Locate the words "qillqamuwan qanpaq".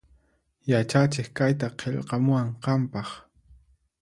1.83-3.09